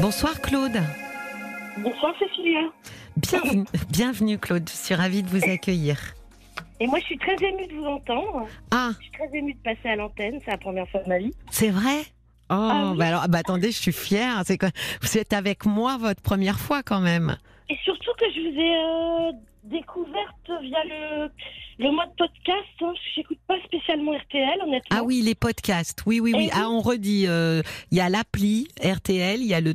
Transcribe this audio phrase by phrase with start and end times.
[0.00, 0.80] Bonsoir Claude.
[1.78, 2.60] Bonsoir Cécilia.
[3.16, 5.98] Bienvenue, bienvenue Claude, je suis ravie de vous accueillir.
[6.80, 8.46] Et moi, je suis très émue de vous entendre.
[8.70, 10.38] Ah, Je suis très émue de passer à l'antenne.
[10.44, 11.32] C'est la première fois de ma vie.
[11.50, 12.00] c'est vrai?
[12.50, 12.98] Oh, Ah oui.
[12.98, 14.42] bah alors, bah attendez, je suis fière.
[14.44, 14.70] C'est quoi
[15.00, 17.36] Vous êtes avec moi votre première fois quand même.
[17.68, 19.32] Et surtout que je vous ai euh,
[19.64, 21.28] découverte via le,
[21.78, 22.68] le mode podcast.
[22.80, 24.96] Hein, j'écoute pas spécialement RTL, honnêtement.
[24.98, 26.02] Ah oui, les podcasts.
[26.06, 26.46] Oui, oui, oui.
[26.46, 27.26] Et Ah, on redit.
[27.28, 29.74] euh, Il y a l'appli RTL, il y a le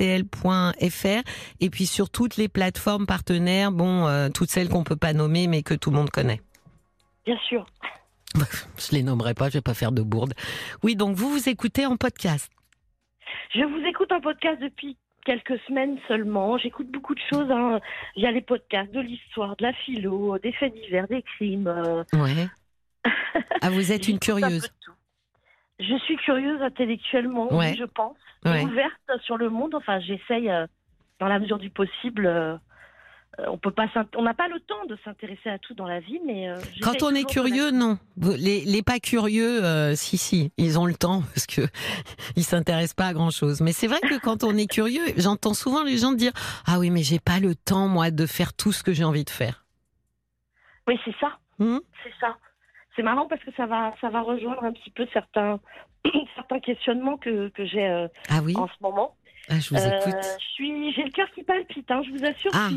[0.00, 1.22] www.rtl.fr
[1.60, 5.46] et puis sur toutes les plateformes partenaires, bon, euh, toutes celles qu'on peut pas nommer
[5.46, 6.40] mais que tout le monde connaît.
[7.26, 7.66] Bien sûr.
[8.78, 10.34] Je les nommerai pas, je vais pas faire de bourde.
[10.82, 12.50] Oui, donc vous vous écoutez en podcast.
[13.54, 16.58] Je vous écoute en podcast depuis quelques semaines seulement.
[16.58, 17.80] J'écoute beaucoup de choses hein,
[18.16, 21.66] via les podcasts, de l'histoire, de la philo, des faits divers, des crimes.
[21.68, 22.48] euh, Ouais.
[23.62, 24.70] Ah, vous êtes une un curieuse.
[25.78, 27.70] Je suis curieuse intellectuellement, Ouais.
[27.70, 28.16] oui, je pense.
[28.44, 28.62] Ouais.
[28.64, 29.74] ouverte sur le monde.
[29.74, 30.66] Enfin, j'essaye, euh,
[31.18, 32.26] dans la mesure du possible.
[33.38, 33.86] Euh, on peut pas,
[34.16, 37.02] on n'a pas le temps de s'intéresser à tout dans la vie, mais euh, Quand
[37.02, 37.98] on est curieux, non.
[38.16, 41.62] Les, les pas curieux, euh, si, si, ils ont le temps parce que
[42.36, 43.60] ils s'intéressent pas à grand chose.
[43.60, 46.32] Mais c'est vrai que quand on est curieux, j'entends souvent les gens dire
[46.66, 49.24] ah oui, mais j'ai pas le temps moi de faire tout ce que j'ai envie
[49.24, 49.64] de faire.
[50.88, 51.78] Oui, c'est ça, Hmm?
[52.02, 52.36] C'est ça.
[52.96, 55.60] C'est marrant parce que ça va, ça va rejoindre un petit peu certains,
[56.34, 59.14] certains questionnements que, que j'ai euh, ah oui, en ce moment.
[59.50, 60.14] Ah, je vous Euh, écoute.
[60.38, 61.90] je suis, j'ai le cœur qui palpite.
[61.90, 62.50] Hein, je vous assure.
[62.54, 62.68] Ah.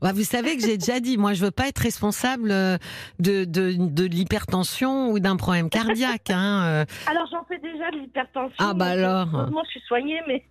[0.00, 2.76] Bah, vous savez que j'ai déjà dit, moi je veux pas être responsable euh,
[3.18, 6.30] de de, de l'hypertension ou d'un problème cardiaque.
[6.30, 6.62] Hein.
[6.64, 6.84] euh.
[7.10, 8.54] Alors j'en fais déjà de l'hypertension.
[8.58, 9.28] Ah, bah alors.
[9.34, 10.44] Heureusement, je suis soignée, mais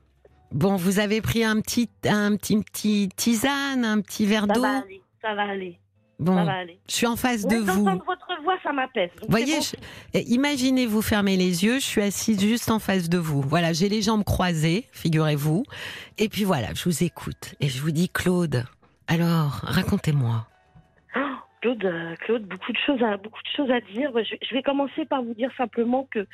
[0.51, 4.53] Bon, vous avez pris un petit un petit une petite tisane, un petit verre ça
[4.53, 4.61] d'eau.
[4.61, 5.01] va aller.
[5.21, 5.77] Ça va aller.
[6.19, 6.79] Ça Bon, va aller.
[6.89, 7.83] je suis en face de vous.
[7.83, 9.11] votre voix, ça m'apaise.
[9.29, 9.83] Voyez, c'est bon.
[10.13, 13.41] je- eh, imaginez vous fermez les yeux, je suis assise juste en face de vous.
[13.43, 15.63] Voilà, j'ai les jambes croisées, figurez-vous.
[16.17, 18.65] Et puis voilà, je vous écoute et je vous dis Claude.
[19.07, 20.47] Alors, racontez-moi.
[21.15, 21.19] Oh,
[21.61, 24.09] Claude, euh, Claude, beaucoup de choses à beaucoup de choses à dire.
[24.15, 26.25] Je, je vais commencer par vous dire simplement que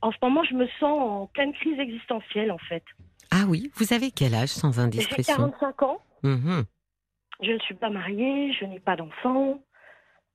[0.00, 2.84] en ce moment, je me sens en pleine crise existentielle en fait.
[3.32, 6.64] Ah oui, vous avez quel âge sans J'ai indiscrétion 45 ans, Mhm.
[7.42, 9.60] Je ne suis pas mariée, je n'ai pas d'enfant,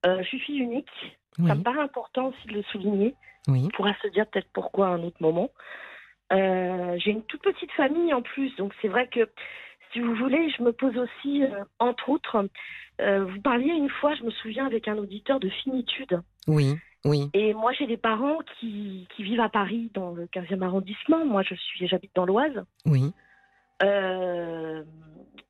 [0.06, 0.88] euh, je suis fille unique.
[1.36, 3.14] Ça me Oui, paraît important aussi de le souligner.
[3.48, 3.62] oui.
[3.64, 5.50] On pourra se dire peut-être pourquoi à un autre moment.
[6.32, 9.28] Euh, J'ai une toute petite famille en plus, donc c'est vrai que
[9.92, 12.46] si vous voulez, je me pose aussi, euh, entre autres,
[13.00, 16.20] vous parliez une fois, je me souviens, avec un auditeur de finitude.
[16.46, 17.30] Oui, oui.
[17.32, 21.24] Et moi, j'ai des parents qui, qui vivent à Paris, dans le 15e arrondissement.
[21.24, 22.62] Moi, je suis, j'habite dans l'Oise.
[22.84, 23.12] Oui.
[23.82, 24.82] Euh,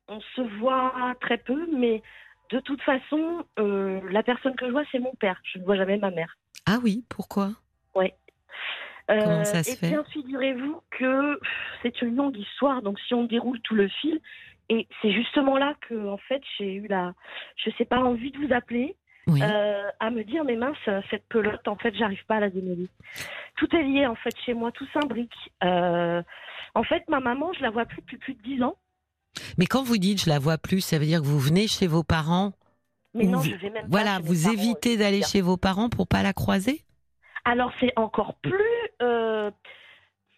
[0.07, 2.01] on se voit très peu, mais
[2.51, 5.39] de toute façon, euh, la personne que je vois, c'est mon père.
[5.43, 6.37] Je ne vois jamais ma mère.
[6.65, 7.51] Ah oui, pourquoi?
[9.09, 9.89] Euh, Comment ça se et fait?
[9.89, 11.39] bien, figurez-vous que
[11.81, 12.81] c'est une longue histoire.
[12.81, 14.21] Donc, si on déroule tout le fil,
[14.69, 17.13] et c'est justement là que, en fait, j'ai eu la,
[17.57, 18.95] je sais pas, envie de vous appeler,
[19.27, 19.41] Oui.
[19.43, 20.77] euh, à me dire, mais mince,
[21.09, 22.87] cette pelote, en fait, j'arrive pas à la démêler.
[23.57, 25.35] Tout est lié, en fait, chez moi, tout s'imbrique.
[25.63, 26.21] Euh,
[26.73, 28.77] en fait, ma maman, je la vois plus depuis plus de dix ans.
[29.57, 31.87] Mais quand vous dites je la vois plus, ça veut dire que vous venez chez
[31.87, 32.53] vos parents
[33.13, 35.89] Mais non, vous- je vais même pas Voilà, chez vous évitez d'aller chez vos parents
[35.89, 36.83] pour pas la croiser?
[37.45, 38.53] Alors c'est encore plus,
[39.01, 39.49] euh,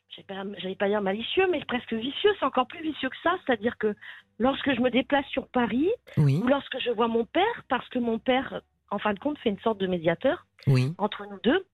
[0.10, 2.32] j'allais pas, j'allais pas dire malicieux, mais presque vicieux.
[2.40, 3.36] C'est encore plus vicieux que ça.
[3.46, 3.94] C'est-à-dire que
[4.40, 8.00] lorsque je me déplace sur Paris Oui, ou lorsque je vois mon père, parce que
[8.00, 10.94] mon père, en fin de compte, fait une sorte de médiateur oui.
[10.98, 11.66] entre nous deux.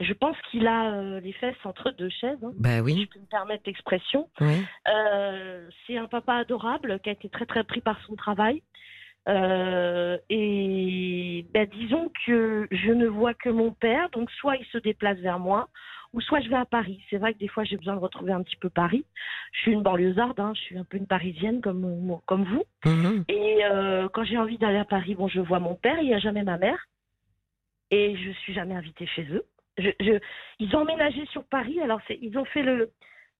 [0.00, 3.14] Je pense qu'il a euh, les fesses entre deux chaises, hein, Bah si oui, je
[3.14, 4.28] peux me permettre l'expression.
[4.40, 4.64] oui.
[4.88, 8.62] Euh, c'est un papa adorable qui a été très très pris par son travail.
[9.28, 14.78] Euh, et ben, disons que je ne vois que mon père, donc soit il se
[14.78, 15.68] déplace vers moi,
[16.12, 17.00] ou soit je vais à Paris.
[17.08, 19.04] C'est vrai que des fois j'ai besoin de retrouver un petit peu Paris.
[19.52, 22.64] Je suis une banlieusarde, hein, je suis un peu une parisienne comme, comme vous.
[22.84, 23.24] Mhm.
[23.28, 26.14] Et euh, quand j'ai envie d'aller à Paris, bon, je vois mon père, il n'y
[26.14, 26.86] a jamais ma mère.
[27.90, 29.44] Et je suis jamais invitée chez eux.
[29.78, 30.20] Je, je-
[30.60, 32.90] ils ont emménagé sur Paris, alors ils ont fait le,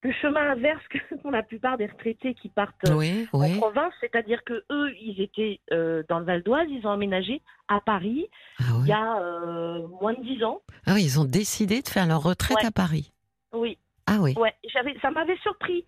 [0.03, 3.57] le chemin inverse que font la plupart des retraités qui partent euh, Oui, en oui.
[3.59, 7.81] province, c'est-à-dire que eux, ils étaient euh, dans le Val d'Oise, ils ont emménagé à
[7.81, 8.29] Paris
[8.59, 10.61] Ah, il y a euh, moins de dix ans.
[10.87, 12.67] Ah oui, ils ont décidé de faire leur retraite Ouais.
[12.67, 13.13] à Paris.
[13.53, 14.35] Oui, Ah oui.
[14.37, 15.85] ouais, j'avais, ça m'avait surpris.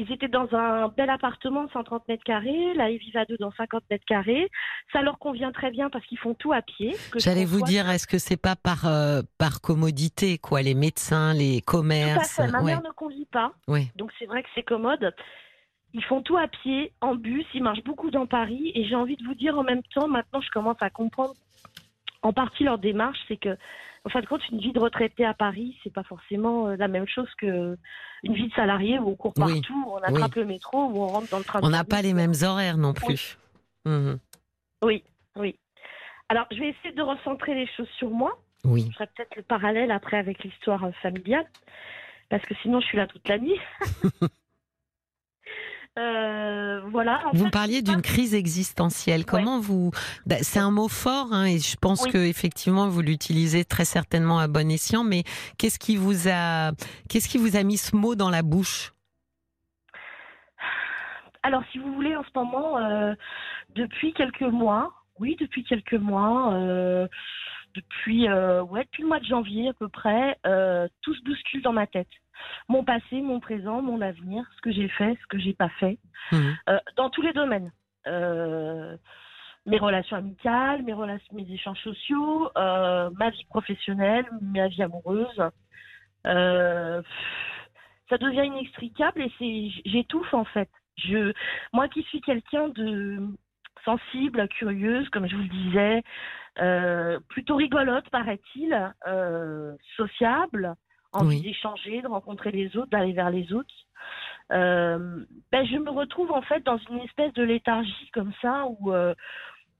[0.00, 3.36] Ils étaient dans un bel appartement de 130 mètres carrés, là ils vivent à deux
[3.36, 4.48] dans 50 mètres carrés.
[4.94, 6.96] Ça leur convient très bien parce qu'ils font tout à pied.
[7.16, 11.60] J'allais vous dire, est-ce que c'est pas par euh, par commodité, quoi, les médecins, les
[11.60, 13.88] Tout à commerces fait, ma ouais, mère ne conduit pas, ouais.
[13.94, 15.14] donc c'est vrai que c'est commode.
[15.92, 19.16] Ils font tout à pied, en bus, ils marchent beaucoup dans Paris et j'ai envie
[19.16, 21.34] de vous dire en même temps, maintenant je commence à comprendre
[22.22, 23.56] en partie leur démarche, c'est que,
[24.04, 26.88] en fin de compte, une vie de retraité à Paris, c'est pas forcément euh, la
[26.88, 27.76] même chose que
[28.22, 31.08] une vie de salarié où on court partout, où on attrape le métro, où on
[31.08, 31.60] rentre dans le train.
[31.62, 33.38] On n'a pas les mêmes horaires non plus.
[33.84, 34.18] Mhm.
[34.82, 35.04] Oui.
[35.36, 35.58] oui,
[36.30, 38.38] Alors, je vais essayer de recentrer les choses sur moi.
[38.64, 38.86] Oui.
[38.88, 41.46] Je ferai peut-être le parallèle après avec l'histoire euh, familiale,
[42.30, 43.60] parce que sinon, je suis là toute la nuit.
[45.98, 47.20] Euh, voilà.
[47.32, 49.24] vous parliez d'une crise existentielle.
[49.24, 49.90] Comment vous
[50.24, 54.38] bah, C'est un mot fort, hein, et je pense que effectivement vous l'utilisez très certainement
[54.38, 55.02] à bon escient.
[55.02, 55.24] Mais
[55.58, 56.72] qu'est-ce qui vous a,
[57.08, 58.92] qu'est-ce qui vous a mis ce mot dans la bouche?
[61.42, 63.14] Alors, si vous voulez, en ce moment, euh,
[63.74, 66.54] depuis quelques mois, oui, depuis quelques mois.
[66.54, 67.08] Euh,
[67.74, 70.36] depuis, ouais, depuis le mois de janvier à peu près,
[71.02, 72.08] tout se bouscule dans ma tête
[72.68, 75.98] mon passé, mon présent, mon avenir, ce que j'ai fait, ce que j'ai pas fait,
[76.32, 76.56] mhm.
[76.68, 77.72] euh, dans tous les domaines.
[78.06, 78.96] Euh,
[79.66, 85.42] mes relations amicales, mes relations, mes échanges sociaux, euh, ma vie professionnelle, ma vie amoureuse.
[86.24, 87.02] ça
[88.18, 90.70] devient inextricable et j'étouffe en fait.
[90.96, 91.32] Je,
[91.72, 93.18] moi qui suis quelqu'un de
[93.84, 96.02] sensible, curieuse, comme je vous le disais,
[97.28, 98.94] plutôt rigolote paraît-il,
[99.96, 100.74] sociable,
[101.12, 103.74] envie d'échanger, de rencontrer les autres, d'aller vers les autres.
[104.52, 108.92] Euh, ben, je me retrouve en fait dans une espèce de léthargie comme ça où
[108.92, 109.14] euh,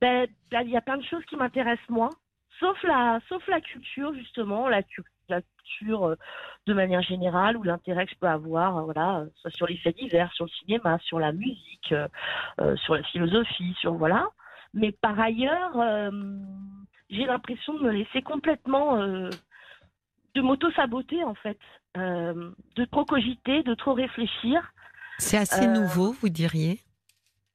[0.01, 2.11] ben, il y a plein de choses qui m'intéressent moi,
[2.61, 4.83] sauf la, sauf la culture justement, la,
[5.29, 6.15] la culture euh,
[6.67, 10.33] de manière générale ou l'intérêt que je peux avoir, voilà, soit sur les faits divers,
[10.35, 11.95] sur le cinéma, sur la musique,
[12.77, 14.29] sur la philosophie, sur voilà.
[14.73, 15.73] Mais par ailleurs,
[17.09, 19.29] j'ai l'impression de me laisser complètement
[20.35, 21.59] de m'auto-saboter en fait,
[21.97, 24.73] euh, de trop cogiter, de trop réfléchir.
[25.19, 26.81] C'est assez euh, nouveau, vous diriez?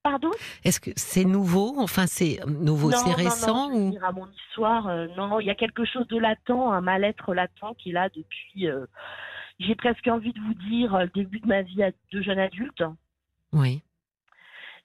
[0.03, 0.29] Pardon?
[0.63, 1.73] Est-ce que c'est nouveau?
[1.77, 3.97] Enfin, c'est nouveau, c'est récent non, ou?
[4.03, 7.75] à mon histoire, euh, non, il y a quelque chose de latent, un mal-être latent
[7.79, 8.67] qui est là depuis.
[9.59, 11.81] J'ai presque envie de vous dire le début de ma vie
[12.11, 12.83] de jeune adulte.
[13.51, 13.81] Oui.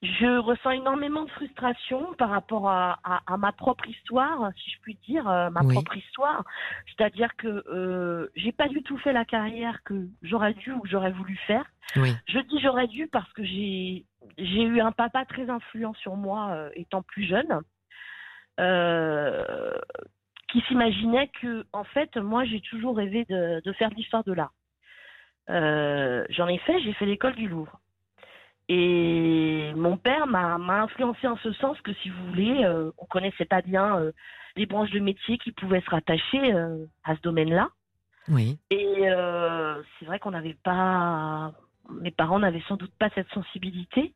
[0.02, 5.28] Je ressens énormément de frustration par rapport à, ma propre histoire, si je puis dire,
[5.28, 6.42] euh, ma propre histoire.
[6.86, 11.12] C'est-à-dire que euh, j'ai pas du tout fait la carrière que j'aurais dû ou j'aurais
[11.12, 11.66] voulu faire.
[11.94, 14.06] Je dis j'aurais dû parce que j'ai
[14.38, 17.60] j'ai eu un papa très influent sur moi euh, étant plus jeune,
[18.58, 19.74] euh,
[20.50, 24.54] qui s'imaginait que en fait moi j'ai toujours rêvé de, de faire l'histoire de l'art.
[25.48, 27.78] J'en ai fait, j'ai fait l'école du Louvre.
[28.72, 33.44] Et mon père m'a influencé en ce sens que, si vous voulez, euh, on connaissait
[33.44, 34.12] pas bien euh,
[34.54, 37.68] les branches de métier qui pouvaient se rattacher euh, à ce domaine-là.
[38.28, 38.60] Oui.
[38.70, 39.08] Et
[39.98, 41.52] c'est vrai qu'on n'avait pas,
[42.00, 44.14] mes parents n'avaient sans doute pas cette sensibilité.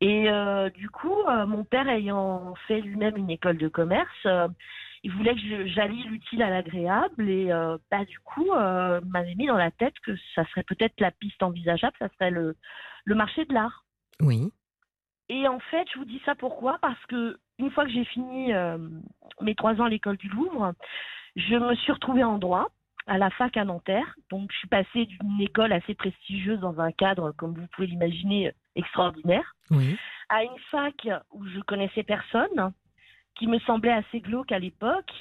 [0.00, 0.28] Et
[0.74, 1.14] du coup,
[1.46, 4.26] mon père ayant fait lui-même une école de commerce,
[5.04, 7.50] il voulait que j'allie l'utile à l'agréable et
[7.92, 8.50] bah, du coup
[9.06, 12.56] m'avait mis dans la tête que ça serait peut-être la piste envisageable, ça serait le,
[13.04, 13.83] le marché de l'art.
[14.20, 14.52] Oui.
[15.28, 16.78] Et en fait, je vous dis ça pourquoi?
[16.80, 18.78] Parce que une fois que j'ai fini euh,
[19.40, 20.74] mes trois ans à l'école du Louvre,
[21.36, 22.68] je me suis retrouvée en droit
[23.06, 24.16] à la fac à Nanterre.
[24.30, 28.52] Donc, je suis passée d'une école assez prestigieuse dans un cadre, comme vous pouvez l'imaginer,
[28.76, 29.96] extraordinaire, oui.
[30.28, 32.72] à une fac où je connaissais personne,
[33.34, 35.12] qui me semblait assez glauque à l'époque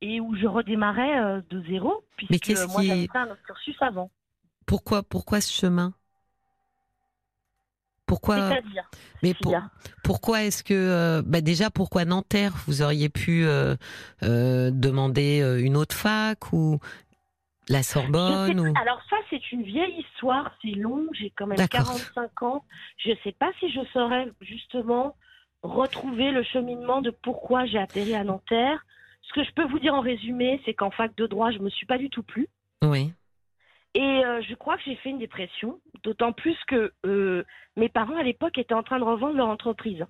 [0.00, 4.10] et où je redémarrais euh, de zéro, puisque moi, j'avais fait un cursus avant.
[4.66, 5.94] Pourquoi, pourquoi ce chemin?
[8.12, 8.50] Pourquoi
[9.22, 9.32] Mais
[10.04, 13.74] pourquoi est-ce que euh, bah déjà pourquoi Nanterre Vous auriez pu euh,
[14.22, 16.78] euh, demander une autre fac ou
[17.68, 18.74] la Sorbonne ou...
[18.78, 22.64] Alors ça c'est une vieille histoire, c'est long, j'ai quand même 45 ans.
[22.98, 25.16] Je ne sais pas si je saurais justement
[25.62, 28.84] retrouver le cheminement de pourquoi j'ai atterri à Nanterre.
[29.22, 31.70] Ce que je peux vous dire en résumé, c'est qu'en fac de droit, je me
[31.70, 32.48] suis pas du tout plu.
[32.82, 33.12] Oui.
[33.94, 37.44] Et euh, je crois que j'ai fait une dépression, d'autant plus que euh,
[37.76, 40.04] mes parents à l'époque étaient en train de revendre leur entreprise.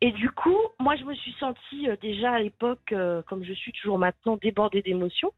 [0.00, 2.94] Et du coup, moi, je me suis sentie euh, déjà à l'époque,
[3.26, 5.32] comme je suis toujours maintenant, débordée d'émotions.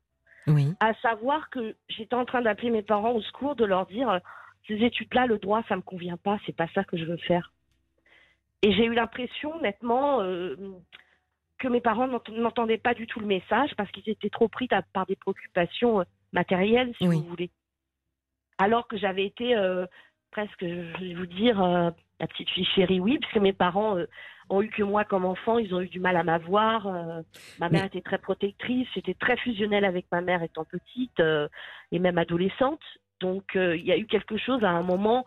[0.46, 0.74] Oui.
[0.80, 4.20] À savoir que j'étais en train d'appeler mes parents au secours, de leur dire
[4.66, 7.52] ces études-là, le droit, ça me convient pas, c'est pas ça que je veux faire.
[8.62, 10.18] Et j'ai eu l'impression, nettement,
[11.58, 15.06] que mes parents n'entendaient pas du tout le message parce qu'ils étaient trop pris par
[15.06, 17.50] des préoccupations matériel, si vous voulez.
[18.58, 19.86] Alors que j'avais été euh,
[20.30, 24.06] presque, je vais vous dire, euh, la petite fille chérie, oui, puisque mes parents euh,
[24.50, 26.86] ont eu que moi comme enfant, ils ont eu du mal à m'avoir.
[27.60, 31.20] ma mère était très protectrice, j'étais très fusionnelle avec ma mère étant petite
[31.92, 32.80] et même adolescente.
[33.20, 35.26] Donc il y a eu quelque chose à un moment,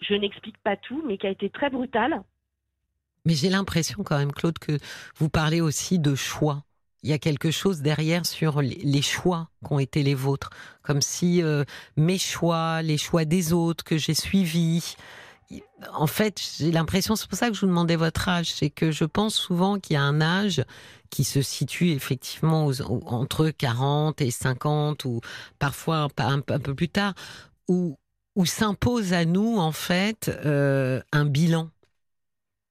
[0.00, 2.22] je n'explique pas tout, mais qui a été très brutal.
[3.24, 4.78] Mais j'ai l'impression quand même, Claude, que
[5.16, 6.62] vous parlez aussi de choix.
[7.02, 10.50] Il y a quelque chose derrière sur les choix qui ont été les vôtres,
[10.82, 11.64] comme si euh,
[11.96, 14.96] mes choix, les choix des autres que j'ai suivis,
[15.92, 18.90] en fait, j'ai l'impression, c'est pour ça que je vous demandais votre âge, c'est que
[18.90, 20.62] je pense souvent qu'il y a un âge
[21.10, 22.70] qui se situe effectivement
[23.06, 25.20] entre 40 et 50 ou
[25.58, 27.14] parfois un, un peu plus tard,
[27.66, 27.96] où,
[28.36, 31.70] où s'impose à nous en fait euh, un bilan.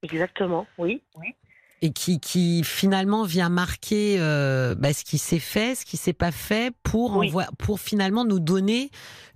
[0.03, 1.01] Exactement, oui.
[1.15, 1.33] oui.
[1.81, 6.13] Et qui, qui finalement vient marquer euh, bah, ce qui s'est fait, ce qui s'est
[6.13, 7.23] pas fait, pour,
[7.59, 8.89] pour finalement nous donner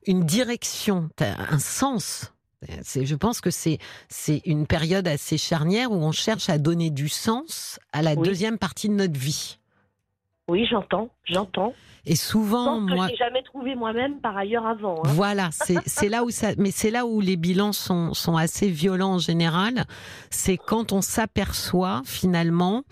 [0.07, 2.33] une direction, un sens.
[2.79, 7.09] Je pense que c'est c'est une période assez charnière où on cherche à donner du
[7.09, 9.57] sens à la deuxième partie de notre vie.
[10.51, 11.73] Oui, j'entends, j'entends.
[12.05, 14.97] Et souvent, moi, je jamais trouvé moi-même par ailleurs avant.
[14.97, 15.11] Hein.
[15.13, 15.49] Voilà,
[15.85, 19.17] c'est là où ça, mais c'est là où les bilans sont sont assez violents en
[19.17, 19.85] général.
[20.29, 22.83] C'est quand on s'aperçoit finalement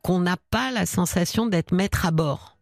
[0.00, 2.56] qu'on n'a pas la sensation d'être maître à bord.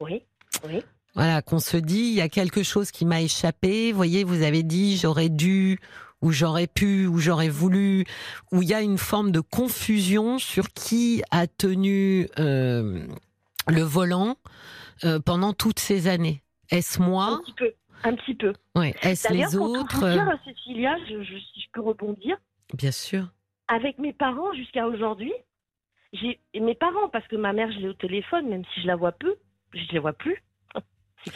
[0.00, 0.22] Oui,
[0.68, 0.80] oui.
[1.16, 3.90] Voilà, qu'on se dit, il y a quelque chose qui m'a échappé.
[3.90, 5.80] Vous voyez, vous avez dit, j'aurais dû,
[6.22, 8.04] ou j'aurais pu, ou j'aurais voulu,
[8.52, 13.04] où il y a une forme de confusion sur qui a tenu euh,
[13.68, 14.36] le volant
[15.04, 16.42] euh, pendant toutes ces années.
[16.70, 17.72] Est-ce moi Un petit peu.
[18.04, 18.52] Un petit peu.
[18.74, 18.94] Ouais.
[19.02, 22.36] Est-ce les autres pour dire, Cécilia, je, je, je peux rebondir.
[22.74, 23.28] Bien sûr.
[23.68, 25.32] Avec mes parents jusqu'à aujourd'hui,
[26.12, 28.96] j'ai mes parents, parce que ma mère, je l'ai au téléphone, même si je la
[28.96, 29.36] vois peu,
[29.72, 30.42] je ne les vois plus.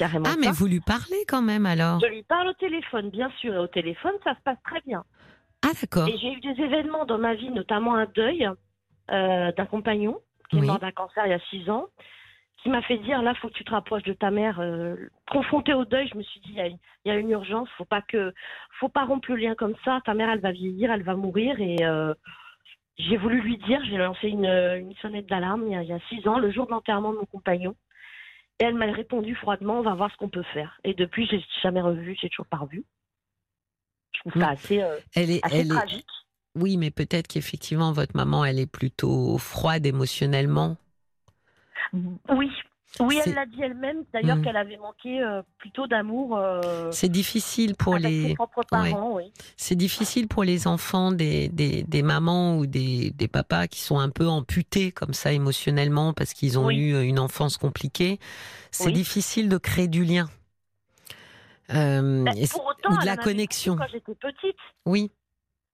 [0.01, 2.01] Ah, mais vous lui parlez quand même alors?
[2.01, 5.05] Je lui parle au téléphone, bien sûr, et au téléphone, ça se passe très bien.
[5.62, 6.09] Ah, d'accord.
[6.09, 8.49] Et j'ai eu des événements dans ma vie, notamment un deuil
[9.11, 11.89] euh, d'un compagnon qui est mort d'un cancer il y a six ans,
[12.62, 14.61] qui m'a fait dire là, faut que tu te rapproches de ta mère.
[14.61, 14.97] Euh,
[15.31, 18.33] confronté au deuil, je me suis dit, il y, a une urgence, faut pas que,
[18.78, 20.00] faut pas rompre le lien comme ça.
[20.04, 22.14] Ta mère, elle va vieillir, elle va mourir, et euh,
[22.99, 26.26] j'ai voulu lui dire, j'ai lancé une, une sonnette d'alarme il, il y a six
[26.28, 27.75] ans, le jour de l'enterrement de mon compagnon.
[28.61, 30.78] Et elle m'a répondu froidement, on va voir ce qu'on peut faire.
[30.85, 32.85] Et depuis, j'ai jamais revu, j'ai toujours pas revu.
[34.14, 36.07] Je trouve ça assez, euh, elle est, elle tragique.
[36.54, 40.76] Oui, mais peut-être qu'effectivement, votre maman, elle est plutôt froide émotionnellement.
[41.93, 42.51] Oui,
[43.01, 44.43] oui, elle l'a dit elle-même, d'ailleurs, hmm.
[44.43, 46.37] qu'elle avait manqué euh, plutôt d'amour.
[46.37, 48.29] Euh, c'est difficile pour les.
[48.29, 49.33] Ses propres parents, oui.
[49.57, 53.99] C'est difficile pour les enfants des, des, des mamans ou des, des, papas qui sont
[53.99, 58.19] un peu amputés comme ça émotionnellement parce qu'ils ont eu une enfance compliquée.
[58.71, 60.29] C'est difficile de créer du lien.
[61.75, 63.77] Euh, bah, pour autant, ou de la connexion.
[63.77, 64.57] Quand j'étais petite.
[64.85, 65.11] Oui.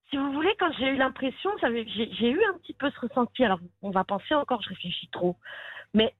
[0.09, 3.43] Si vous voulez, quand j'ai eu l'impression, j'ai eu un petit peu ce ressenti.
[3.43, 5.35] Alors, on va penser encore, je réfléchis trop.
[5.93, 6.13] Mais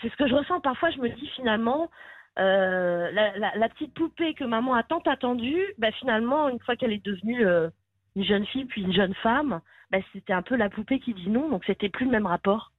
[0.00, 0.90] c'est ce que je ressens parfois.
[0.90, 1.90] Je me dis finalement,
[2.38, 7.04] euh, la, petite poupée que maman a tant attendue, bah, finalement, une fois qu'elle est
[7.04, 7.68] devenue euh,
[8.14, 11.28] une jeune fille puis une jeune femme, bah, c'était un peu la poupée qui dit
[11.28, 12.72] non, donc c'était plus le même rapport.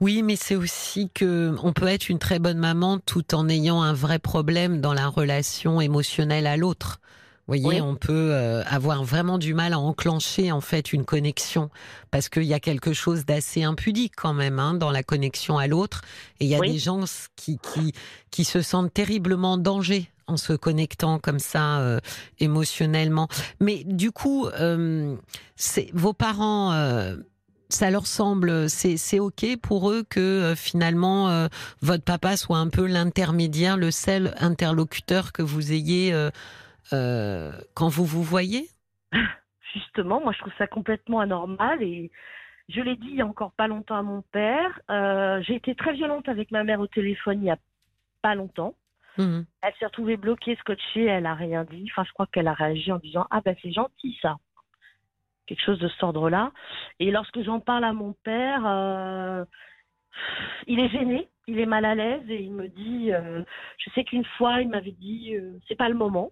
[0.00, 3.82] Oui, mais c'est aussi que on peut être une très bonne maman tout en ayant
[3.82, 7.00] un vrai problème dans la relation émotionnelle à l'autre.
[7.48, 11.70] Vous voyez, on peut euh, avoir vraiment du mal à enclencher en fait une connexion
[12.12, 15.66] parce qu'il y a quelque chose d'assez impudique quand même hein, dans la connexion à
[15.66, 16.02] l'autre.
[16.38, 17.92] Et il y a des gens qui, qui,
[18.30, 22.00] qui se sentent terriblement en danger en se connectant comme ça euh,
[22.38, 23.28] émotionnellement.
[23.60, 25.16] Mais du coup, euh,
[25.92, 27.16] vos parents euh,
[27.68, 31.48] ça leur semble, c'est ok pour eux que finalement
[31.80, 36.30] votre papa soit un peu l'intermédiaire, le seul interlocuteur que vous ayez euh,
[36.90, 38.66] quand vous vous voyez
[39.74, 42.10] Justement, moi je trouve ça complètement anormal et
[42.68, 44.80] je l'ai dit il y a encore pas longtemps à mon père.
[44.90, 47.58] Euh, j'ai été très violente avec ma mère au téléphone il y a
[48.22, 48.74] pas longtemps.
[49.18, 49.42] Mmh.
[49.60, 51.86] Elle s'est retrouvée bloquée, scotchée, elle a rien dit.
[51.90, 54.36] Enfin, je crois qu'elle a réagi en disant ah ben c'est gentil ça,
[55.46, 56.52] quelque chose de cet ordre-là.
[56.98, 59.44] Et lorsque j'en parle à mon père, euh,
[60.66, 63.10] il est gêné, il est mal à l'aise et il me dit,
[63.78, 65.34] je sais qu'une fois il m'avait dit
[65.68, 66.30] c'est pas le moment.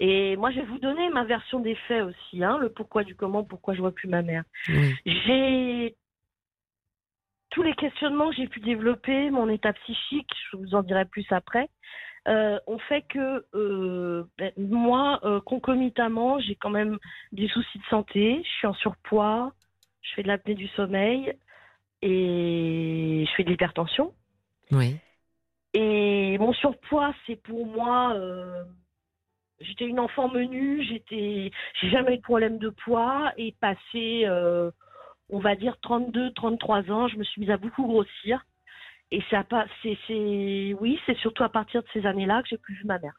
[0.00, 3.16] Et moi, je vais vous donner ma version des faits aussi, hein, le pourquoi du
[3.16, 4.44] comment, pourquoi je vois plus ma mère.
[5.06, 5.96] J'ai
[7.50, 11.26] tous les questionnements que j'ai pu développer, mon état psychique, je vous en dirai plus
[11.30, 11.68] après,
[12.28, 16.98] euh, ont fait que euh, ben, moi, euh, concomitamment, j'ai quand même
[17.32, 18.42] des soucis de santé.
[18.44, 19.52] Je suis en surpoids,
[20.02, 21.32] je fais de l'apnée du sommeil
[22.02, 24.12] et je fais de l'hypertension.
[24.70, 24.96] Oui.
[25.72, 28.14] Et mon surpoids, c'est pour moi
[29.60, 31.50] J'étais une enfant menue, j'étais,
[31.80, 34.70] j'ai jamais eu de problème de poids et passé, euh,
[35.30, 38.44] on va dire 32, 33 ans, je me suis mise à beaucoup grossir.
[39.10, 39.44] Et ça
[39.82, 42.98] c'est, c'est, oui, c'est surtout à partir de ces années-là que j'ai plus vu ma
[42.98, 43.14] mère.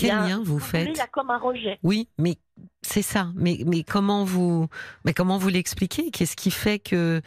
[0.00, 1.78] Quel lien vous faites Il y a comme un rejet.
[1.82, 2.36] Oui, mais
[2.82, 3.28] c'est ça.
[3.34, 4.68] Mais, mais comment vous,
[5.04, 6.10] mais comment vous l'expliquez?
[6.10, 7.20] Qu'est-ce qui fait que,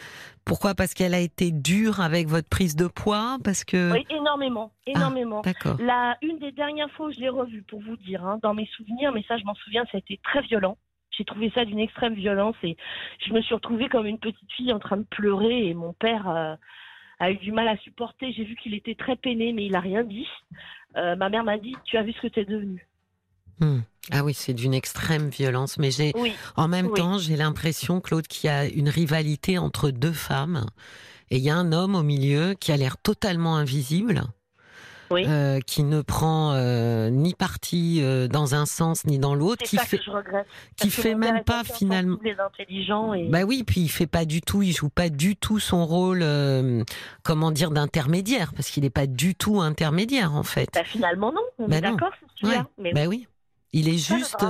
[0.46, 0.75] pourquoi?
[0.75, 3.38] Parce qu'elle a été dure avec votre prise de poids?
[3.44, 3.92] Parce que.
[3.92, 5.42] Oui, énormément, ah, énormément.
[5.42, 5.77] D'accord.
[5.80, 8.68] La, une des dernières fois où je l'ai revue, pour vous dire, hein, dans mes
[8.75, 10.77] souvenirs, mais ça je m'en souviens, ça a été très violent.
[11.18, 12.75] J'ai trouvé ça d'une extrême violence et
[13.25, 16.27] je me suis retrouvée comme une petite fille en train de pleurer et mon père
[16.27, 16.56] euh,
[17.20, 18.34] a eu du mal à supporter.
[18.34, 20.27] J'ai vu qu'il était très peiné, mais il a rien dit.
[20.97, 22.88] Euh, ma mère m'a dit Tu as vu ce que tu es devenu
[23.59, 23.79] hmm.
[24.12, 25.77] Ah oui, c'est d'une extrême violence.
[25.77, 26.13] Mais j'ai,
[26.57, 30.65] en même temps, j'ai l'impression, Claude, qu'il y a une rivalité entre deux femmes.
[31.29, 34.23] Et il y a un homme au milieu qui a l'air totalement invisible.
[35.22, 39.77] Euh, qui ne prend euh, ni parti euh, dans un sens ni dans l'autre, qui
[39.77, 40.00] fait,
[40.77, 42.17] qui fait même pas finalement.
[42.24, 43.29] Et...
[43.29, 46.25] Bah oui, puis il fait pas du tout, il joue pas du tout son rôle,
[47.24, 50.70] comment dire, d'intermédiaire, parce qu'il n'est pas du tout intermédiaire en fait.
[50.74, 52.62] Bah, finalement non, on bah est d'accord, c'est ouais.
[52.77, 53.27] Mais bah oui.
[53.75, 54.46] Il est juste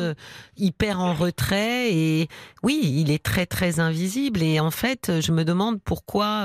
[0.57, 2.27] hyper en retrait et
[2.61, 6.43] oui, il est très très invisible et en fait, je me demande pourquoi.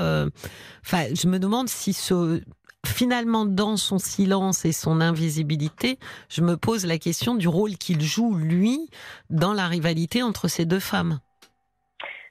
[0.85, 2.41] Enfin, je me demande si ce
[2.89, 8.01] finalement, dans son silence et son invisibilité, je me pose la question du rôle qu'il
[8.01, 8.89] joue, lui,
[9.29, 11.19] dans la rivalité entre ces deux femmes.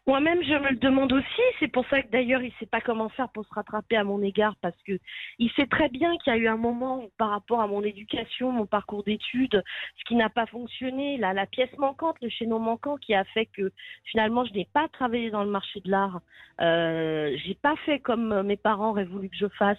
[0.09, 1.43] Moi-même, je me le demande aussi.
[1.61, 4.05] C'est pour ça que d'ailleurs, il ne sait pas comment faire pour se rattraper à
[4.05, 4.99] mon égard, parce que
[5.39, 7.83] il sait très bien qu'il y a eu un moment où, par rapport à mon
[7.83, 9.63] éducation, mon parcours d'études,
[9.99, 13.71] ce qui n'a pas fonctionné, la, pièce manquante, le chaînon manquant, qui a fait que
[14.05, 16.23] finalement, je n'ai pas travaillé dans le marché de l'art.
[16.63, 19.77] Euh, j'ai pas fait comme mes parents auraient voulu que je fasse.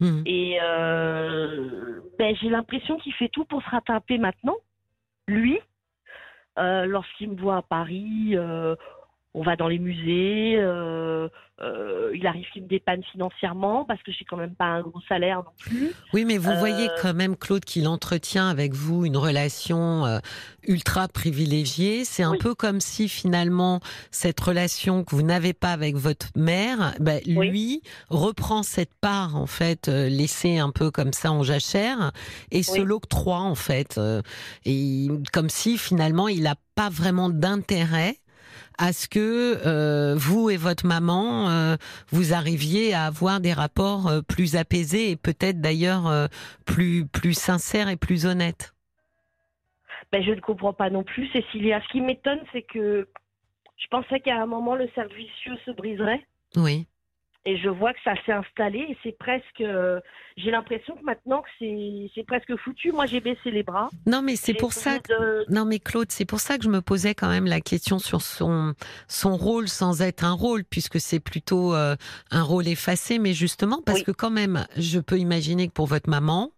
[0.00, 0.22] Mmh.
[0.26, 4.56] Et euh, ben, j'ai l'impression qu'il fait tout pour se rattraper maintenant.
[5.28, 5.58] Lui,
[6.58, 8.76] euh, lorsqu'il me voit à Paris, euh,
[9.34, 11.28] on va dans les musées, euh,
[11.60, 15.00] euh, il arrive qu'il me dépanne financièrement parce que j'ai quand même pas un gros
[15.08, 15.90] salaire non plus.
[16.12, 20.04] Oui, mais vous voyez euh, quand même Claude qu'il entretient avec vous une relation
[20.68, 22.04] ultra privilégiée.
[22.04, 23.80] C'est un peu comme si finalement
[24.12, 29.46] cette relation que vous n'avez pas avec votre mère, ben, lui reprend cette part en
[29.46, 32.12] fait laissée un peu comme ça en jachère
[32.52, 34.00] et se l'octroie en fait.
[34.64, 38.16] et comme si finalement il n'a pas vraiment d'intérêt
[38.78, 41.76] à ce que euh, vous et votre maman euh,
[42.08, 46.28] vous arriviez à avoir des rapports euh, plus apaisés et peut-être d'ailleurs
[46.66, 48.74] plus plus sincères et plus honnêtes.
[50.12, 51.80] Ben, je ne comprends pas non plus, Cécilia.
[51.82, 53.08] Ce qui m'étonne, c'est que
[53.76, 56.24] je pensais qu'à un moment le cercle vicieux se briserait.
[56.56, 56.86] Oui
[57.46, 60.00] et je vois que ça s'est installé et c'est presque euh,
[60.36, 62.90] j'ai l'impression que maintenant que c'est c'est presque foutu.
[62.90, 63.90] Moi j'ai baissé les bras.
[64.06, 65.50] Non mais c'est pour ça que...
[65.52, 68.22] non mais Claude c'est pour ça que je me posais quand même la question sur
[68.22, 68.74] son
[69.08, 71.96] son rôle sans être un rôle puisque c'est plutôt euh,
[72.30, 73.18] un rôle effacé.
[73.18, 76.50] Mais justement parce que quand même je peux imaginer que pour votre maman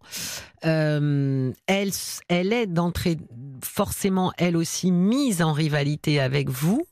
[0.65, 1.91] euh, elle
[2.29, 3.17] elle est d'entrée
[3.61, 6.87] forcément elle aussi mise en rivalité avec vous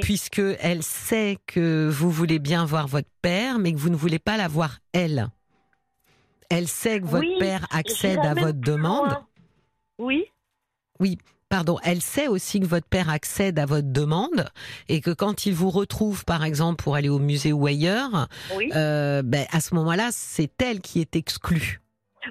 [0.00, 4.18] puisque elle sait que vous voulez bien voir votre père, mais que vous ne voulez
[4.18, 5.28] pas la voir elle.
[6.50, 9.16] Elle sait que votre père accède à votre demande.
[9.98, 10.24] Oui.
[11.00, 14.48] Oui, pardon, elle sait aussi que votre père accède à votre demande
[14.88, 18.28] et que quand il vous retrouve, par exemple, pour aller au musée ou ailleurs,
[18.74, 21.81] euh, ben, à ce moment-là, c'est elle qui est exclue.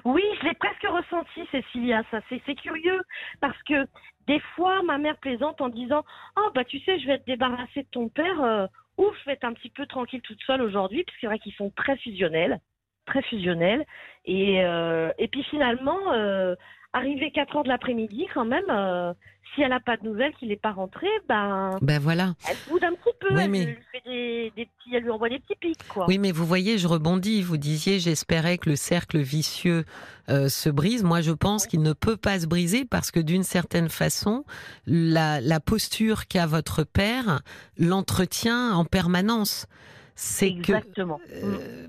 [0.04, 2.02] Oui, je l'ai presque ressenti, Cécilia.
[2.10, 3.00] Ça, c'est curieux
[3.40, 3.86] parce que
[4.26, 6.04] des fois, ma mère plaisante en disant
[6.36, 8.40] Oh, bah, tu sais, je vais te débarrasser de ton père.
[8.42, 11.26] Euh, ouf, je vais être un petit peu tranquille toute seule aujourd'hui, parce que c'est
[11.26, 12.60] vrai qu'ils sont très fusionnels.
[13.06, 13.84] Très fusionnels.
[14.24, 16.54] Et, euh, et puis finalement, euh,
[16.92, 19.12] arrivé 4 heures de l'après-midi, quand même, euh,
[19.54, 22.34] si elle n'a pas de nouvelles, qu'il n'est pas rentré, ben, ben voilà.
[22.48, 23.38] elle boude un petit peu.
[23.38, 25.88] elle, lui fait des, petits, elle lui envoie des petits pics.
[25.88, 26.06] Quoi.
[26.08, 27.42] Oui, mais vous voyez, je rebondis.
[27.42, 29.84] Vous disiez, j'espérais que le cercle vicieux
[30.28, 31.04] euh, se brise.
[31.04, 34.44] Moi, je pense qu'il ne peut pas se briser parce que d'une certaine façon,
[34.86, 37.42] la, la posture qu'a votre père
[37.78, 39.66] l'entretient en permanence
[40.14, 41.86] c'est que euh,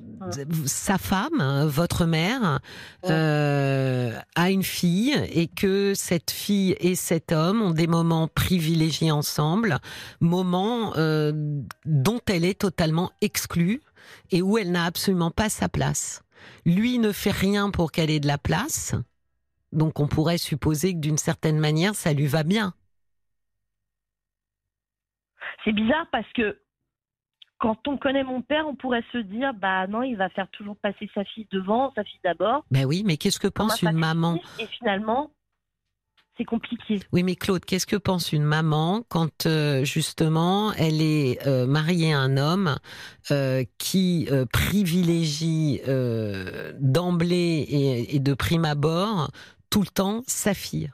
[0.66, 2.60] sa femme, hein, votre mère,
[3.06, 9.12] euh, a une fille et que cette fille et cet homme ont des moments privilégiés
[9.12, 9.78] ensemble,
[10.22, 11.32] moments euh,
[11.86, 13.82] dont elle est totalement exclue
[14.32, 16.24] et où elle n'a absolument pas sa place.
[16.66, 18.96] Lui ne fait rien pour qu'elle ait de la place,
[19.72, 22.74] donc on pourrait supposer que d'une certaine manière ça lui va bien.
[25.64, 26.58] C'est bizarre parce que
[27.64, 30.76] quand on connaît mon père, on pourrait se dire, bah non, il va faire toujours
[30.76, 32.66] passer sa fille devant, sa fille d'abord.
[32.72, 35.32] Ben oui, mais qu'est-ce que pense une maman Et finalement,
[36.38, 37.00] c'est compliqué.
[37.14, 42.12] Oui, mais Claude, qu'est-ce que pense une maman quand euh, justement elle est euh, mariée
[42.12, 42.76] à un homme
[43.32, 45.80] euh, qui privilégie
[46.82, 49.32] d'emblée et, et, de prime abord
[49.70, 50.92] tout le temps sa fille?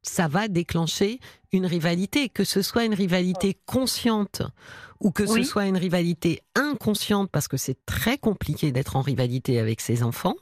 [0.00, 1.20] Ça va déclencher
[1.52, 4.42] une rivalité, que ce soit une rivalité consciente
[5.00, 9.60] ou que ce soit une rivalité inconsciente, parce que c'est très compliqué d'être en rivalité
[9.60, 10.34] avec ses enfants,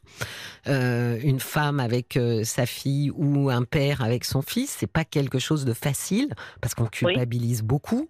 [0.66, 5.04] euh, une femme avec euh, sa fille ou un père avec son fils, c'est pas
[5.04, 8.08] quelque chose de facile parce qu'on culpabilise beaucoup.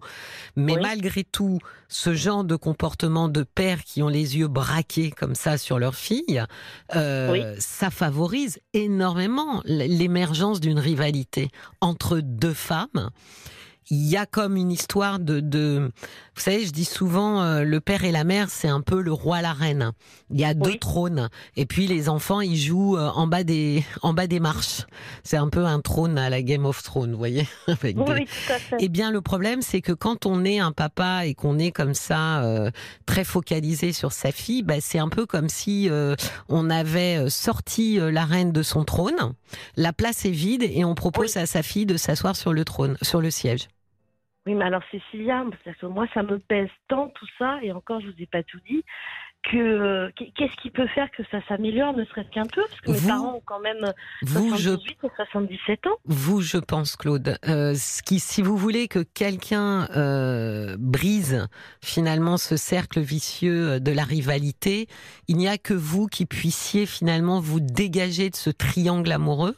[0.55, 5.35] Mais malgré tout, ce genre de comportement de pères qui ont les yeux braqués comme
[5.35, 6.43] ça sur leur fille,
[6.95, 11.49] euh, ça favorise énormément l'émergence d'une rivalité
[11.81, 13.11] entre deux femmes 嘛。
[13.89, 15.91] Il y a comme une histoire de, de
[16.37, 19.11] vous savez, je dis souvent euh, le père et la mère, c'est un peu le
[19.11, 19.91] roi la reine.
[20.29, 23.83] Il y a deux trônes et puis les enfants, ils jouent euh, en bas des
[24.03, 24.85] en bas des marches.
[25.23, 27.47] C'est un peu un trône à la Game of Thrones, vous voyez.
[27.83, 28.77] oui, tout à fait.
[28.79, 31.95] Eh bien, le problème, c'est que quand on est un papa et qu'on est comme
[31.95, 32.69] ça euh,
[33.07, 35.89] très focalisé sur sa fille, bah, c'est un peu comme si
[36.49, 39.33] on avait sorti la reine de son trône.
[39.75, 42.97] La place est vide et on propose à sa fille de s'asseoir sur le trône,
[43.01, 43.67] sur le siège.
[44.47, 45.43] Oui, mais alors Cécilia,
[45.83, 48.81] moi ça me pèse tant tout ça, et encore je vous ai pas tout dit,
[49.43, 53.07] que qu'est-ce qui peut faire que ça s'améliore, ne serait-ce qu'un peu, parce que mes
[53.09, 53.91] parents ont quand même
[54.25, 55.97] 78 et 77 ans.
[56.05, 61.45] Vous, je pense, Claude, euh, ce qui, si vous voulez que quelqu'un euh, brise
[61.83, 64.87] finalement ce cercle vicieux de la rivalité,
[65.27, 69.57] il n'y a que vous qui puissiez finalement vous dégager de ce triangle amoureux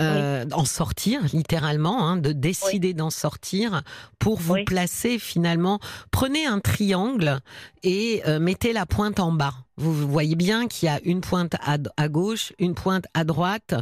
[0.00, 3.82] euh, en sortir littéralement, hein, de décider d'en sortir
[4.18, 5.80] pour vous placer finalement.
[6.10, 7.40] Prenez un triangle
[7.82, 9.54] et euh, mettez la pointe en bas.
[9.76, 13.74] Vous voyez bien qu'il y a une pointe à, gauche, une pointe à droite.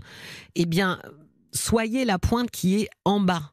[0.55, 0.99] Eh bien,
[1.53, 3.53] soyez la pointe qui est en bas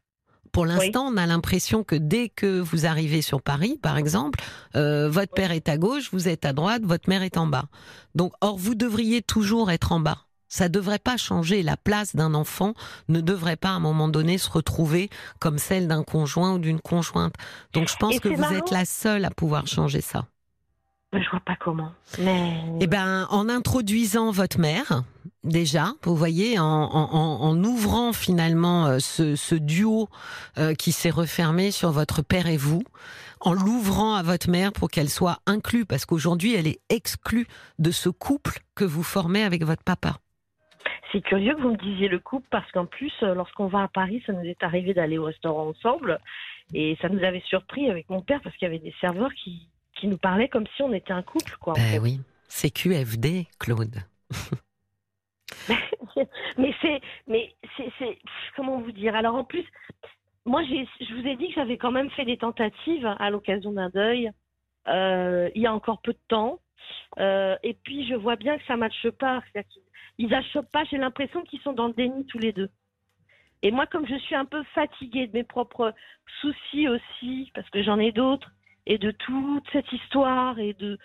[0.54, 4.40] pour l'instant, on a l'impression que dès que vous arrivez sur Paris, par exemple,
[4.76, 7.66] euh, votre père est à gauche, vous êtes à droite, votre mère est en bas.
[8.14, 10.23] Donc, or, vous devriez toujours être en bas
[10.54, 11.64] ça devrait pas changer.
[11.64, 12.76] La place d'un enfant
[13.10, 16.80] ne devrait pas à un moment donné se retrouver comme celle d'un conjoint ou d'une
[16.80, 17.34] conjointe.
[17.74, 20.28] Donc je pense que vous êtes la seule à pouvoir changer ça.
[21.12, 21.92] Je vois pas comment.
[22.20, 22.64] Mais...
[22.80, 25.04] Eh ben, en introduisant votre mère,
[25.44, 30.08] déjà, vous voyez, en, ouvrant finalement euh, ce, duo
[30.60, 32.84] euh, qui s'est refermé sur votre père et vous,
[33.40, 37.48] en l'ouvrant à votre mère pour qu'elle soit inclue, parce qu'aujourd'hui, elle est exclue
[37.80, 40.18] de ce couple que vous formez avec votre papa.
[41.14, 43.88] C'est curieux que vous me disiez le couple parce qu'en plus, euh, lorsqu'on va à
[43.88, 46.20] Paris, ça nous est arrivé d'aller au restaurant ensemble
[46.74, 49.70] et ça nous avait surpris avec mon père parce qu'il y avait des serveurs qui,
[49.96, 51.56] qui nous parlaient comme si on était un couple.
[51.60, 53.96] Quoi, ben oui, c'est QFD, Claude.
[56.58, 58.18] mais c'est, mais c'est,
[58.56, 59.16] comment vous dire?
[59.16, 59.66] Alors en plus,
[60.46, 63.90] moi, je vous ai dit que j'avais quand même fait des tentatives à l'occasion d'un
[63.90, 64.32] deuil
[64.88, 66.60] euh, il y a encore peu de temps.
[67.20, 69.42] Euh, et puis je vois bien que ça ne matche pas
[70.20, 70.84] ils achoppent pas.
[70.86, 72.70] J'ai l'impression qu'ils sont dans le déni tous les deux.
[73.64, 75.94] Et moi, comme je suis un peu fatiguée de mes propres
[76.42, 78.52] soucis aussi, parce que j'en ai d'autres,
[78.86, 81.00] et de toute cette histoire et de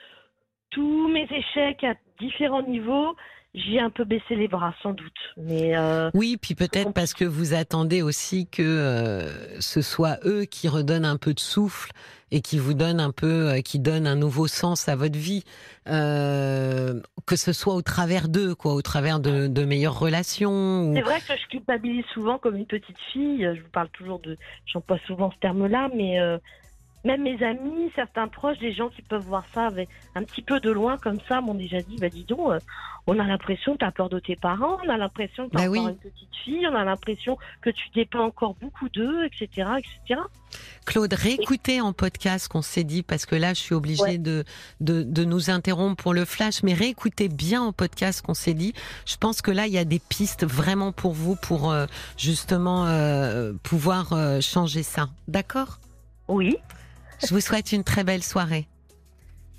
[0.71, 3.17] tous mes échecs à différents niveaux,
[3.55, 5.17] j'ai un peu baissé les bras, sans doute.
[5.37, 9.27] Mais euh, oui, puis peut-être parce que vous attendez aussi que
[9.61, 11.93] ce soit eux qui redonnent un peu de souffle
[12.31, 15.45] et qui vous donnent un peu, euh, qui donnent un nouveau sens à votre vie,
[15.87, 20.93] que ce soit au travers d'eux, quoi, au travers de, de meilleures relations.
[20.95, 23.49] C'est vrai que je culpabilise souvent comme une petite fille.
[23.55, 24.37] Je vous parle toujours de,
[24.67, 26.19] j'emploie souvent ce terme-là, mais
[27.05, 30.61] même mes amis, certains proches, des gens qui peuvent voir ça avec un petit peu
[30.61, 32.59] de loin comme ça, m'ont déjà dit, bah dis donc, euh,
[33.07, 35.63] on a l'impression que tu as peur de tes parents, on a l'impression que tu
[35.63, 39.71] as bah une petite fille, on a l'impression que tu dépends encore beaucoup d'eux, etc.,
[39.79, 40.21] etc.
[40.85, 44.45] Claude, réécoutez en podcast qu'on s'est dit, parce que là, je suis obligée de,
[44.81, 48.73] de, nous interrompre pour le flash, mais réécoutez bien en podcast qu'on s'est dit.
[49.07, 52.87] Je pense que là, il y a des pistes vraiment pour vous, pour euh, justement
[52.87, 55.11] euh, pouvoir changer ça.
[55.29, 55.79] D'accord?
[56.29, 56.57] Oui.
[57.27, 58.69] Je vous souhaite une très belle soirée.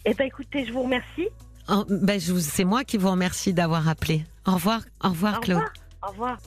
[0.06, 1.28] Eh bien, écoutez, je vous remercie.
[1.70, 4.26] Oh, ben, c'est moi qui vous remercie d'avoir appelé.
[4.46, 5.64] Au revoir, au revoir, Claude.
[6.02, 6.38] Au revoir.